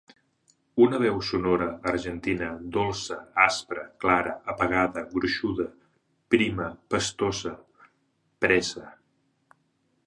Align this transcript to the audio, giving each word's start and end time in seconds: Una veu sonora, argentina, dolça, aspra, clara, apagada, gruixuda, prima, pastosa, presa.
Una 0.83 0.99
veu 1.01 1.19
sonora, 1.27 1.67
argentina, 1.91 2.47
dolça, 2.77 3.17
aspra, 3.43 3.83
clara, 4.05 4.33
apagada, 4.55 5.05
gruixuda, 5.13 5.69
prima, 6.37 6.73
pastosa, 6.95 7.55
presa. 8.47 8.91